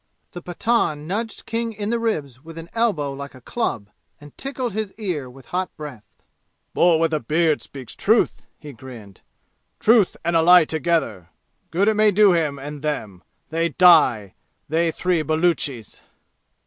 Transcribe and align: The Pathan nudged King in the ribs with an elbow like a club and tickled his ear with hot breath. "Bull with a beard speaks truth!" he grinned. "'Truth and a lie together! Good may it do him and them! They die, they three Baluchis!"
The 0.31 0.41
Pathan 0.41 1.05
nudged 1.05 1.45
King 1.45 1.73
in 1.73 1.91
the 1.91 1.99
ribs 1.99 2.43
with 2.43 2.57
an 2.57 2.71
elbow 2.73 3.13
like 3.13 3.35
a 3.35 3.39
club 3.41 3.91
and 4.19 4.35
tickled 4.35 4.73
his 4.73 4.91
ear 4.97 5.29
with 5.29 5.45
hot 5.53 5.69
breath. 5.77 6.23
"Bull 6.73 6.99
with 6.99 7.13
a 7.13 7.19
beard 7.19 7.61
speaks 7.61 7.95
truth!" 7.95 8.47
he 8.57 8.73
grinned. 8.73 9.21
"'Truth 9.79 10.17
and 10.25 10.35
a 10.35 10.41
lie 10.41 10.65
together! 10.65 11.29
Good 11.69 11.95
may 11.95 12.07
it 12.07 12.15
do 12.15 12.33
him 12.33 12.57
and 12.57 12.81
them! 12.81 13.21
They 13.51 13.69
die, 13.69 14.33
they 14.67 14.89
three 14.91 15.21
Baluchis!" 15.21 16.01